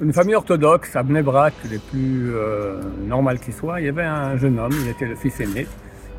une 0.00 0.12
famille 0.12 0.34
orthodoxe 0.36 0.94
à 0.94 1.02
Bnebrak, 1.02 1.54
les 1.70 1.78
plus 1.78 2.32
euh, 2.32 2.80
normales 3.06 3.40
qui 3.40 3.50
soient, 3.50 3.80
il 3.80 3.86
y 3.86 3.88
avait 3.88 4.04
un 4.04 4.36
jeune 4.36 4.58
homme, 4.58 4.72
il 4.84 4.88
était 4.88 5.06
le 5.06 5.16
fils 5.16 5.40
aîné. 5.40 5.66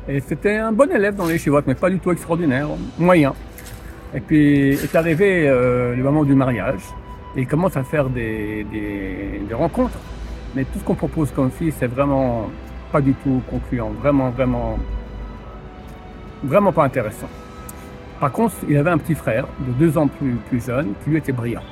Et 0.08 0.20
c'était 0.20 0.56
un 0.56 0.72
bon 0.72 0.90
élève 0.90 1.14
dans 1.14 1.26
les 1.26 1.38
chivotes, 1.38 1.66
mais 1.66 1.74
pas 1.74 1.88
du 1.88 1.98
tout 1.98 2.12
extraordinaire, 2.12 2.68
moyen. 2.98 3.32
Et 4.14 4.20
puis 4.20 4.70
est 4.72 4.94
arrivé 4.94 5.48
euh, 5.48 5.94
le 5.96 6.02
moment 6.02 6.24
du 6.24 6.34
mariage, 6.34 6.82
et 7.36 7.40
il 7.40 7.46
commence 7.46 7.76
à 7.76 7.84
faire 7.84 8.10
des, 8.10 8.66
rencontres. 9.52 9.98
Mais 10.54 10.64
tout 10.64 10.78
ce 10.78 10.84
qu'on 10.84 10.96
propose 10.96 11.30
comme 11.30 11.50
fille, 11.50 11.72
c'est 11.78 11.86
vraiment 11.86 12.50
pas 12.92 13.00
du 13.00 13.14
tout 13.14 13.40
concluant, 13.48 13.90
vraiment, 13.90 14.30
vraiment, 14.30 14.78
vraiment 16.42 16.72
pas 16.72 16.84
intéressant. 16.84 17.28
Par 18.18 18.32
contre, 18.32 18.56
il 18.68 18.76
avait 18.76 18.90
un 18.90 18.98
petit 18.98 19.14
frère 19.14 19.46
de 19.60 19.72
deux 19.72 19.96
ans 19.96 20.08
plus 20.08 20.66
jeune 20.66 20.92
qui 21.02 21.10
lui 21.10 21.16
était 21.16 21.32
brillant. 21.32 21.62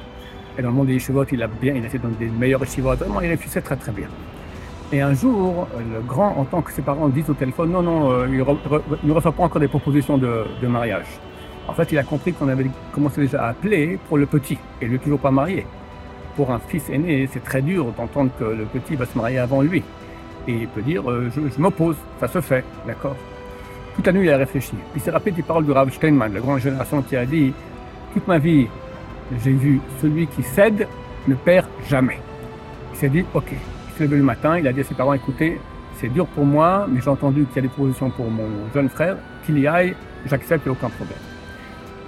Et 0.59 0.63
dans 0.63 0.71
le 0.71 0.75
monde 0.75 0.89
des 0.89 0.95
yeshivotes, 0.95 1.29
il 1.31 1.43
a 1.43 1.47
bien, 1.47 1.75
il 1.75 1.85
était 1.85 1.99
dans 1.99 2.09
des 2.09 2.27
meilleurs 2.27 2.61
yeshivotes, 2.61 2.99
vraiment, 2.99 3.21
il 3.21 3.29
réussissait 3.29 3.61
très 3.61 3.77
très 3.77 3.93
bien. 3.93 4.09
Et 4.91 5.01
un 5.01 5.15
jour, 5.15 5.69
le 5.79 6.01
grand, 6.01 6.37
en 6.37 6.45
tant 6.45 6.63
que 6.63 6.73
ses 6.73 6.83
parents 6.83 7.09
disent 7.09 7.31
au 7.31 7.35
téléphone, 7.35 7.71
non, 7.71 7.83
non, 7.83 8.11
euh, 8.11 8.27
il 8.29 9.09
ne 9.09 9.13
reçoit 9.13 9.33
pas 9.33 9.45
encore 9.45 9.61
des 9.61 9.69
propositions 9.69 10.19
de, 10.19 10.45
mariage. 10.67 11.07
En 11.69 11.75
fait, 11.75 11.93
il 11.93 11.99
a 11.99 12.03
compris 12.03 12.33
qu'on 12.33 12.49
avait 12.49 12.67
commencé 12.93 13.21
déjà 13.21 13.45
à 13.45 13.49
appeler 13.51 13.99
pour 14.09 14.19
le 14.19 14.27
petit, 14.27 14.59
et 14.81 14.87
lui 14.87 14.99
toujours 14.99 15.21
pas 15.21 15.31
marié. 15.31 15.65
Pour 16.35 16.51
un 16.51 16.59
fils 16.59 16.89
aîné, 16.91 17.29
c'est 17.33 17.45
très 17.45 17.63
dur 17.63 17.93
d'entendre 17.97 18.31
que 18.39 18.45
le 18.45 18.65
petit 18.65 18.97
va 18.97 19.07
se 19.07 19.17
marier 19.17 19.39
avant 19.39 19.61
lui. 19.63 19.83
Et 20.49 20.53
il 20.53 20.69
peut 20.69 20.83
dire, 20.83 21.09
euh, 21.09 21.31
je, 21.37 21.41
je 21.55 21.61
m'oppose, 21.61 21.97
ça 22.19 22.27
se 22.27 22.41
fait, 22.41 22.65
d'accord? 22.87 23.15
Toute 23.95 24.07
la 24.07 24.13
nuit, 24.13 24.27
il 24.27 24.33
a 24.33 24.39
réfléchi. 24.39 24.71
Puis 24.71 24.97
il 24.97 25.03
s'est 25.03 25.11
rappelé 25.11 25.33
des 25.33 25.43
paroles 25.43 25.67
de 25.67 25.73
Rav 25.73 25.93
Steinman, 25.93 26.33
la 26.33 26.41
grande 26.41 26.61
génération 26.61 27.03
qui 27.03 27.15
a 27.17 27.27
dit 27.27 27.53
Toute 28.15 28.27
ma 28.27 28.39
vie, 28.39 28.69
j'ai 29.45 29.53
vu 29.53 29.81
celui 30.01 30.27
qui 30.27 30.43
cède 30.43 30.87
ne 31.27 31.35
perd 31.35 31.67
jamais. 31.89 32.19
Il 32.93 32.99
s'est 32.99 33.09
dit 33.09 33.25
Ok. 33.35 33.53
Il 33.53 33.95
s'est 33.97 34.05
levé 34.05 34.17
le 34.17 34.23
matin, 34.23 34.59
il 34.59 34.67
a 34.67 34.73
dit 34.73 34.81
à 34.81 34.85
ses 34.85 34.95
parents 34.95 35.13
Écoutez, 35.13 35.61
c'est 35.97 36.09
dur 36.09 36.27
pour 36.27 36.45
moi, 36.45 36.87
mais 36.89 37.01
j'ai 37.01 37.11
entendu 37.11 37.45
qu'il 37.47 37.57
y 37.57 37.59
a 37.59 37.63
des 37.63 37.69
propositions 37.69 38.11
pour 38.11 38.31
mon 38.31 38.49
jeune 38.73 38.89
frère, 38.89 39.17
qu'il 39.45 39.59
y 39.59 39.67
aille, 39.67 39.95
j'accepte, 40.27 40.65
il 40.65 40.71
n'y 40.71 40.77
a 40.77 40.79
aucun 40.79 40.91
problème. 40.91 41.19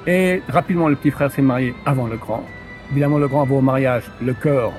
Et 0.06 0.42
rapidement, 0.48 0.88
le 0.88 0.96
petit 0.96 1.10
frère 1.10 1.30
s'est 1.30 1.42
marié 1.42 1.74
avant 1.84 2.06
le 2.06 2.16
grand. 2.16 2.44
Évidemment, 2.90 3.18
le 3.18 3.28
grand 3.28 3.44
va 3.44 3.54
au 3.56 3.60
mariage, 3.60 4.04
le 4.22 4.32
cœur 4.34 4.72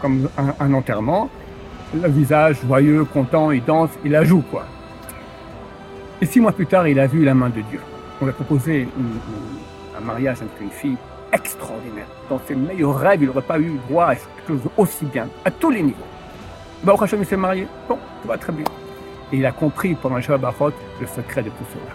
comme 0.00 0.28
un, 0.36 0.54
un 0.60 0.74
enterrement, 0.74 1.30
le 1.94 2.08
visage 2.08 2.58
joyeux, 2.66 3.04
content, 3.04 3.50
il 3.50 3.64
danse, 3.64 3.90
il 4.04 4.12
la 4.12 4.24
joue, 4.24 4.42
quoi. 4.50 4.64
Et 6.20 6.26
six 6.26 6.40
mois 6.40 6.52
plus 6.52 6.66
tard, 6.66 6.88
il 6.88 6.98
a 6.98 7.06
vu 7.06 7.24
la 7.24 7.34
main 7.34 7.48
de 7.48 7.60
Dieu. 7.60 7.80
On 8.20 8.24
lui 8.24 8.30
a 8.30 8.34
proposé 8.34 8.82
une, 8.82 9.18
un 9.96 10.00
mariage 10.00 10.38
avec 10.40 10.60
une 10.60 10.70
fille 10.70 10.96
extraordinaire. 11.32 12.06
Dans 12.28 12.40
ses 12.46 12.54
meilleurs 12.54 12.96
rêves, 12.96 13.22
il 13.22 13.26
n'aurait 13.26 13.42
pas 13.42 13.58
eu 13.58 13.78
droit 13.88 14.06
à 14.06 14.14
quelque 14.14 14.46
chose 14.48 14.60
aussi 14.76 15.04
bien, 15.06 15.28
à 15.44 15.50
tous 15.50 15.70
les 15.70 15.82
niveaux. 15.82 16.04
Bah, 16.82 16.94
Hachem, 17.00 17.20
il 17.20 17.26
s'est 17.26 17.36
marié. 17.36 17.66
Bon, 17.88 17.98
tout 18.22 18.28
va 18.28 18.38
très 18.38 18.52
bien. 18.52 18.64
Et 19.32 19.38
il 19.38 19.46
a 19.46 19.52
compris 19.52 19.94
pendant 19.94 20.16
le 20.16 20.22
Shabbat 20.22 20.40
Brachot 20.40 20.74
le 21.00 21.06
secret 21.06 21.42
de 21.42 21.48
tout 21.48 21.64
cela. 21.72 21.92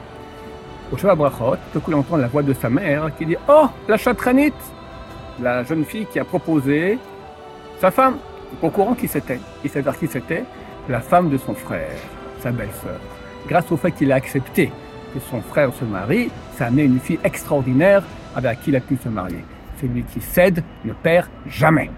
Au 0.91 0.97
Shabbat 0.97 1.17
Brachot, 1.17 1.57
tout 1.71 1.79
coup, 1.79 1.91
il 1.91 1.95
entend 1.95 2.17
la 2.17 2.27
voix 2.27 2.43
de 2.43 2.53
sa 2.53 2.69
mère 2.69 3.11
qui 3.17 3.25
dit 3.25 3.37
Oh, 3.47 3.67
la 3.87 3.97
chatranite 3.97 4.53
La 5.41 5.63
jeune 5.63 5.85
fille 5.85 6.05
qui 6.07 6.19
a 6.19 6.25
proposé 6.25 6.97
sa 7.79 7.91
femme. 7.91 8.17
Au 8.61 8.69
courant 8.69 8.95
qui 8.95 9.07
c'était. 9.07 9.39
Il 9.63 9.69
savait 9.69 9.91
qui 9.99 10.07
c'était 10.07 10.43
La 10.89 11.01
femme 11.01 11.29
de 11.29 11.37
son 11.37 11.53
frère, 11.53 11.95
sa 12.41 12.51
belle-sœur 12.51 12.99
grâce 13.47 13.71
au 13.71 13.77
fait 13.77 13.91
qu'il 13.91 14.11
a 14.11 14.15
accepté 14.15 14.71
que 15.13 15.19
son 15.19 15.41
frère 15.41 15.73
se 15.73 15.85
marie, 15.85 16.29
ça 16.57 16.65
a 16.65 16.67
amené 16.67 16.83
une 16.83 16.99
fille 16.99 17.19
extraordinaire 17.23 18.03
avec 18.35 18.61
qui 18.61 18.69
il 18.69 18.75
a 18.75 18.81
pu 18.81 18.97
se 18.97 19.09
marier. 19.09 19.43
Celui 19.81 20.03
qui 20.03 20.21
cède 20.21 20.63
ne 20.85 20.93
perd 20.93 21.27
jamais. 21.47 21.89